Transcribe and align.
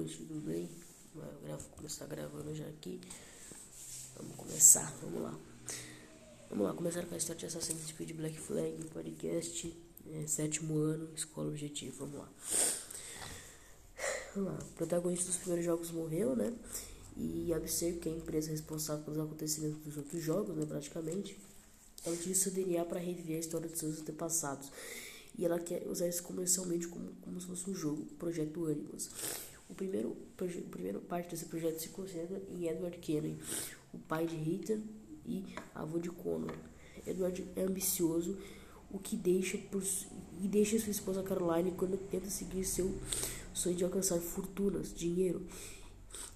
noite, 0.00 0.16
tudo 0.16 0.40
bem? 0.40 0.66
Vou 1.14 1.58
começar 1.76 2.06
gravando 2.06 2.54
já 2.54 2.66
aqui. 2.66 2.98
Vamos 4.16 4.34
começar, 4.34 4.90
vamos 5.02 5.20
lá. 5.20 5.38
Vamos 6.48 6.66
lá, 6.66 6.72
começar 6.72 7.04
com 7.04 7.14
a 7.14 7.18
história 7.18 7.38
de 7.38 7.46
Assassin's 7.46 7.92
Creed 7.92 8.12
Black 8.12 8.38
Flag, 8.38 8.82
podcast, 8.94 9.76
é, 10.10 10.26
sétimo 10.26 10.78
ano, 10.78 11.10
escola 11.14 11.48
objetivo, 11.48 12.06
vamos 12.06 12.18
lá. 12.18 12.32
Vamos 14.34 14.52
lá, 14.52 14.58
o 14.58 14.72
protagonista 14.72 15.26
dos 15.26 15.36
primeiros 15.36 15.66
jogos 15.66 15.90
morreu, 15.90 16.34
né? 16.34 16.50
E 17.14 17.52
Abster, 17.52 17.98
que 17.98 18.08
é 18.08 18.12
a 18.12 18.16
empresa 18.16 18.50
responsável 18.50 19.04
pelos 19.04 19.20
acontecimentos 19.20 19.82
dos 19.82 19.98
outros 19.98 20.22
jogos, 20.22 20.56
né, 20.56 20.64
praticamente, 20.64 21.38
ela 22.06 22.14
utiliza 22.14 22.44
seu 22.44 22.52
DNA 22.52 22.86
para 22.86 22.98
reviver 22.98 23.36
a 23.36 23.40
história 23.40 23.68
dos 23.68 23.78
seus 23.78 24.00
antepassados 24.00 24.72
e 25.36 25.44
ela 25.44 25.58
quer 25.58 25.86
usar 25.86 26.08
isso 26.08 26.22
comercialmente 26.22 26.88
como, 26.88 27.12
como 27.20 27.38
se 27.38 27.46
fosse 27.46 27.68
um 27.68 27.74
jogo, 27.74 28.06
Projeto 28.18 28.66
Animals. 28.66 29.10
O 29.70 29.74
primeiro, 29.74 30.10
o 30.10 30.68
primeiro 30.70 31.00
parte 31.00 31.30
desse 31.30 31.46
projeto 31.46 31.78
se 31.78 31.90
concentra 31.90 32.42
em 32.50 32.66
Edward 32.66 32.98
Kennan, 32.98 33.36
o 33.94 33.98
pai 33.98 34.26
de 34.26 34.36
Ethan 34.36 34.80
e 35.24 35.54
avô 35.74 35.98
de 35.98 36.10
Connor. 36.10 36.54
Edward 37.06 37.46
é 37.56 37.62
ambicioso, 37.62 38.36
o 38.90 38.98
que 38.98 39.16
deixa 39.16 39.56
por, 39.56 39.82
e 40.42 40.48
deixa 40.48 40.78
sua 40.78 40.90
esposa 40.90 41.22
Caroline 41.22 41.70
quando 41.72 41.96
tenta 41.96 42.28
seguir 42.28 42.64
seu 42.64 42.92
sonho 43.54 43.76
de 43.76 43.84
alcançar 43.84 44.18
fortunas, 44.18 44.92
dinheiro 44.92 45.46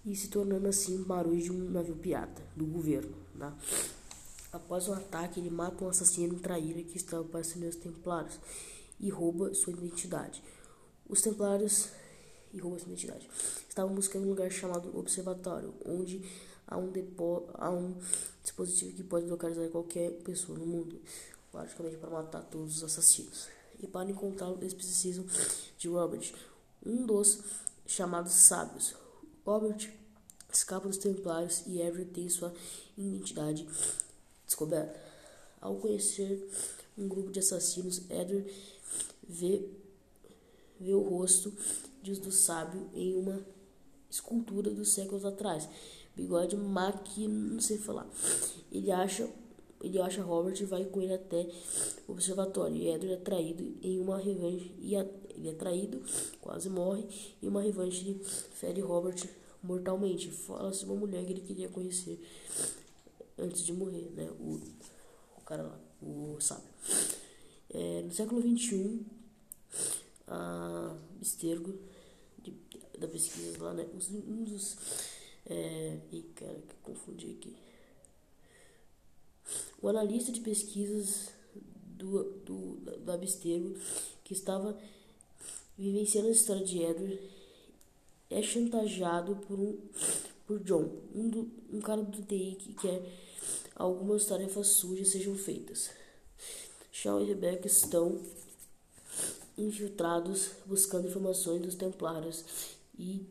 e 0.05 0.15
se 0.15 0.29
tornando 0.29 0.69
assim 0.69 1.03
barulho 1.03 1.43
de 1.43 1.51
um 1.51 1.71
navio 1.71 1.97
pirata 1.97 2.43
do 2.55 2.65
governo. 2.65 3.15
Tá? 3.39 3.57
Após 4.53 4.89
um 4.89 4.93
ataque, 4.93 5.41
ele 5.41 5.51
mata 5.51 5.85
um 5.85 5.89
assassino 5.89 6.39
traíra 6.39 6.83
que 6.83 6.97
estava 6.97 7.25
parecendo 7.25 7.67
os 7.67 7.77
templários 7.77 8.39
e 9.01 9.11
rouba 9.11 9.53
sua 9.55 9.73
identidade. 9.73 10.43
Os 11.09 11.21
templários 11.21 11.91
e 12.55 12.59
rouba 12.59 12.79
sua 12.79 12.89
identidade. 12.89 13.29
Estavam 13.69 13.95
buscando 13.95 14.25
um 14.27 14.31
lugar 14.31 14.51
chamado 14.51 14.97
Observatório, 14.97 15.75
onde 15.85 16.23
há 16.67 16.79
um, 16.79 16.91
depo, 16.91 17.49
há 17.55 17.71
um 17.71 17.95
dispositivo 18.43 18.95
que 18.95 19.03
pode 19.03 19.27
localizar 19.27 19.69
qualquer 19.69 20.13
pessoa 20.23 20.59
no 20.59 20.67
mundo, 20.67 21.01
praticamente 21.51 21.97
para 21.97 22.11
matar 22.11 22.43
todos 22.45 22.77
os 22.77 22.85
assassinos. 22.85 23.49
E 23.83 23.87
para 23.87 24.09
encontrá-lo, 24.09 24.57
eles 24.61 24.73
precisam 24.73 25.27
de 25.77 25.89
Robert, 25.89 26.33
um 26.85 27.05
dos 27.05 27.41
chamados 27.87 28.33
sábios. 28.33 28.95
Robert 29.45 29.93
escapa 30.53 30.89
dos 30.89 30.99
templários 30.99 31.65
e 31.67 31.81
Everett 31.81 32.13
tem 32.13 32.29
sua 32.29 32.55
identidade 32.97 33.67
descoberta. 34.47 34.99
Ao 35.61 35.75
conhecer 35.77 36.49
um 36.97 37.09
grupo 37.09 37.31
de 37.31 37.41
assassinos, 37.41 38.03
Edward 38.09 38.51
vê, 39.29 39.69
vê 40.79 40.95
o 40.95 41.01
rosto 41.01 41.53
de, 42.05 42.21
do 42.21 42.31
sábio 42.31 42.89
em 42.95 43.17
uma 43.17 43.45
escultura 44.11 44.71
dos 44.71 44.93
séculos 44.93 45.25
atrás. 45.25 45.69
Bigode 46.15 46.57
Mac, 46.57 47.17
não 47.19 47.61
sei 47.61 47.79
falar. 47.79 48.07
Ele 48.71 48.93
acha, 48.93 49.29
ele 49.83 50.01
acha 50.01 50.23
Robert 50.23 50.61
e 50.61 50.65
vai 50.65 50.85
com 50.85 51.01
ele 51.01 51.15
até 51.15 51.51
o 52.07 52.13
observatório. 52.13 52.77
E 52.77 52.89
Edward 52.89 53.13
é 53.13 53.17
traído 53.17 53.75
em 53.83 53.99
uma 53.99 54.19
revanche. 54.19 54.73
E 54.81 54.95
a, 54.95 55.05
ele 55.31 55.49
é 55.49 55.55
traído, 55.55 56.03
quase 56.41 56.69
morre. 56.69 57.05
E 57.43 57.49
uma 57.49 57.63
revanche 57.63 58.03
ele 58.03 58.23
fere 58.23 58.81
Robert 58.81 59.27
mortalmente. 59.63 60.31
Fala 60.31 60.73
sobre 60.73 60.95
uma 60.95 61.01
mulher 61.01 61.25
que 61.25 61.33
ele 61.33 61.41
queria 61.41 61.69
conhecer 61.69 62.21
antes 63.39 63.65
de 63.65 63.73
morrer, 63.73 64.13
né? 64.15 64.31
O, 64.39 64.61
o 65.39 65.41
cara 65.45 65.63
lá, 65.63 65.81
o 66.01 66.37
sábio. 66.39 66.69
É, 67.71 68.03
no 68.03 68.13
século 68.13 68.41
XXI, 68.41 69.01
a 70.29 70.97
Estergo, 71.21 71.75
da 72.99 73.09
pesquisa 73.09 73.63
lá, 73.63 73.75
né? 73.75 73.87
Um 74.13 74.45
dos. 74.45 74.77
É, 75.47 75.99
e 76.13 76.23
cara, 76.35 76.55
que 76.55 76.75
confundi 76.83 77.37
aqui. 77.39 77.55
O 79.81 79.89
analista 79.89 80.33
de 80.33 80.41
pesquisas 80.41 81.29
do, 81.55 82.25
do, 82.45 82.77
do 83.01 83.13
Abstergo, 83.13 83.77
que 84.25 84.33
estava 84.33 84.79
vivenciando 85.77 86.29
a 86.29 86.33
história 86.33 86.65
de 86.65 86.83
Edward, 86.83 87.21
é 88.31 88.43
chantageado 88.43 89.37
por 89.47 89.59
um 89.59 89.79
por 90.47 90.61
John, 90.61 90.91
um, 91.15 91.29
do, 91.29 91.51
um 91.73 91.81
cara 91.81 92.03
do 92.03 92.23
TI 92.23 92.57
que 92.59 92.75
quer 92.75 93.03
algumas 93.75 94.27
tarefas 94.27 94.69
sujas 94.69 95.09
sejam 95.09 95.35
feitas. 95.35 95.91
Shaw 96.93 97.21
e 97.21 97.25
Rebecca 97.25 97.67
estão 97.67 98.21
infiltrados 99.57 100.51
buscando 100.67 101.09
informações 101.09 101.63
dos 101.63 101.75
templários 101.75 102.45
e 102.99 103.27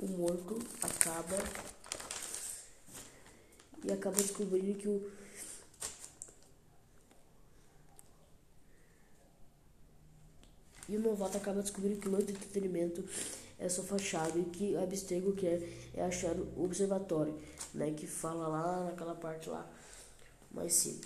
o 0.00 0.06
morto 0.06 0.58
acaba 0.82 1.36
e 3.84 3.92
acaba 3.92 4.16
descobrindo 4.16 4.78
que 4.78 4.88
o 4.88 5.10
e 10.88 10.96
o 10.96 11.00
novato 11.00 11.36
acaba 11.36 11.60
descobrindo 11.60 12.00
que 12.00 12.08
o 12.08 12.16
de 12.22 12.32
entretenimento 12.32 13.04
é 13.58 13.68
sua 13.68 13.84
fachada 13.84 14.38
e 14.38 14.44
que 14.44 14.76
Abstego 14.76 15.32
quer 15.32 15.60
é 15.94 16.02
achar 16.02 16.34
o 16.34 16.64
observatório, 16.64 17.38
né, 17.74 17.92
que 17.92 18.06
fala 18.06 18.48
lá 18.48 18.84
naquela 18.84 19.14
parte 19.14 19.50
lá 19.50 19.68
mais 20.50 20.72
sim. 20.72 21.00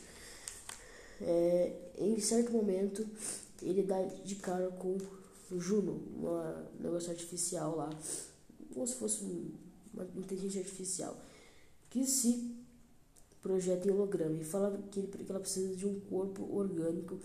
É, 1.21 1.73
em 1.99 2.19
certo 2.21 2.53
momento 2.53 3.07
ele 3.63 3.83
dá 3.83 4.03
de 4.03 4.35
cara 4.37 4.69
com 4.71 4.99
o 5.51 5.61
Juno, 5.61 6.01
uma 6.17 6.71
negócio 6.81 7.11
artificial 7.11 7.77
lá, 7.77 7.91
como 8.73 8.87
se 8.87 8.95
fosse 8.95 9.25
uma 9.93 10.05
inteligência 10.17 10.61
artificial, 10.61 11.17
que 11.91 12.07
se 12.07 12.57
projeta 13.43 13.89
em 13.89 13.91
holograma 13.91 14.37
e 14.41 14.45
fala 14.45 14.79
que, 14.91 15.03
que 15.03 15.31
ela 15.31 15.41
precisa 15.41 15.75
de 15.77 15.87
um 15.87 15.99
corpo 16.01 16.49
orgânico 16.55 17.19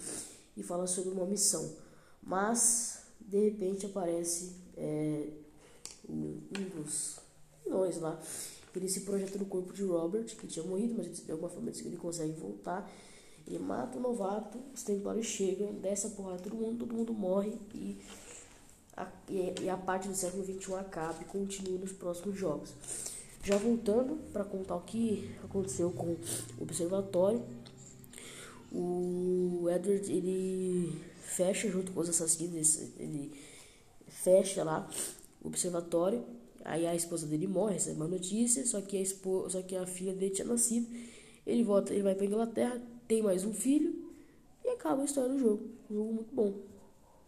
e 0.55 0.63
fala 0.63 0.87
sobre 0.87 1.11
uma 1.11 1.25
missão. 1.25 1.75
Mas 2.21 3.03
de 3.21 3.49
repente 3.49 3.85
aparece 3.85 4.55
é, 4.75 5.29
um, 6.09 6.39
um 6.57 6.81
dos 6.81 7.19
nós 7.65 7.97
lá. 7.99 8.19
Ele 8.75 8.87
se 8.87 9.01
projeta 9.01 9.39
no 9.39 9.45
corpo 9.45 9.73
de 9.73 9.83
Robert, 9.83 10.25
que 10.25 10.45
tinha 10.45 10.63
morrido, 10.63 10.93
mas 10.95 11.07
de 11.07 11.31
alguma 11.31 11.49
forma 11.49 11.71
ele 11.71 11.97
consegue 11.97 12.33
voltar. 12.33 12.87
Ele 13.47 13.59
mata 13.59 13.97
o 13.97 14.01
novato, 14.01 14.59
os 14.73 14.83
templários 14.83 15.25
chegam, 15.25 15.73
desce 15.73 16.07
a 16.07 16.09
porrada 16.09 16.39
todo 16.39 16.55
mundo, 16.55 16.79
todo 16.79 16.93
mundo 16.93 17.13
morre 17.13 17.53
e 17.73 17.97
a, 18.95 19.07
e 19.61 19.69
a 19.69 19.77
parte 19.77 20.07
do 20.07 20.15
século 20.15 20.43
XXI 20.43 20.73
acaba 20.75 21.21
e 21.21 21.25
continua 21.25 21.79
nos 21.79 21.93
próximos 21.93 22.37
jogos. 22.37 22.73
Já 23.43 23.55
voltando 23.57 24.17
para 24.33 24.43
contar 24.43 24.75
o 24.75 24.81
que 24.81 25.33
aconteceu 25.43 25.89
com 25.91 26.07
o 26.07 26.17
observatório, 26.59 27.41
o 28.71 29.67
Edward 29.69 30.11
ele 30.11 31.01
fecha 31.21 31.69
junto 31.69 31.91
com 31.91 32.01
os 32.01 32.09
assassinos, 32.09 32.81
ele 32.97 33.31
fecha 34.07 34.63
lá 34.63 34.89
o 35.41 35.47
observatório. 35.47 36.23
Aí 36.65 36.85
a 36.85 36.93
esposa 36.93 37.25
dele 37.25 37.47
morre, 37.47 37.75
recebe 37.75 37.95
uma 37.95 38.07
notícia, 38.07 38.65
só 38.65 38.81
que 38.81 38.97
a 38.97 39.01
esposa, 39.01 39.51
só 39.51 39.61
que 39.61 39.75
a 39.75 39.85
filha 39.85 40.13
dele 40.13 40.31
tinha 40.31 40.47
nascido. 40.47 40.87
Ele 41.45 41.63
volta, 41.63 41.93
ele 41.93 42.03
vai 42.03 42.13
para 42.13 42.25
Inglaterra, 42.25 42.81
tem 43.07 43.21
mais 43.21 43.45
um 43.45 43.53
filho 43.53 43.95
e 44.63 44.69
acaba 44.69 45.01
a 45.01 45.05
história 45.05 45.29
do 45.29 45.39
jogo. 45.39 45.63
Um 45.89 45.95
jogo 45.95 46.13
muito 46.13 46.35
bom. 46.35 46.53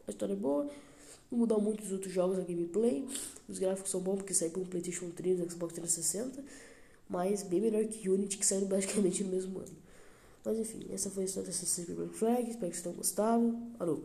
A 0.07 0.11
história 0.11 0.33
é 0.33 0.35
boa, 0.35 0.69
não 1.31 1.39
mudou 1.39 1.61
muito 1.61 1.81
dos 1.81 1.91
outros 1.91 2.11
jogos 2.11 2.37
a 2.37 2.41
gameplay. 2.41 3.07
Os 3.47 3.59
gráficos 3.59 3.89
são 3.89 4.01
bons 4.01 4.17
porque 4.17 4.33
saiu 4.33 4.51
com 4.51 4.61
o 4.61 4.65
PlayStation 4.65 5.09
3 5.09 5.39
e 5.39 5.49
Xbox 5.49 5.73
360, 5.73 6.43
mas 7.07 7.43
bem 7.43 7.61
melhor 7.61 7.85
que 7.85 8.09
Unity 8.09 8.37
que 8.37 8.45
saiu 8.45 8.65
basicamente 8.65 9.23
no 9.23 9.31
mesmo 9.31 9.59
ano. 9.59 9.77
Mas 10.43 10.57
enfim, 10.57 10.85
essa 10.91 11.09
foi 11.09 11.23
a 11.23 11.25
história 11.25 11.47
dessa 11.47 11.93
Black 11.93 12.13
Flag. 12.13 12.49
Espero 12.49 12.71
que 12.71 12.77
vocês 12.77 12.81
tenham 12.81 12.97
gostado. 12.97 13.57
Alô! 13.79 13.99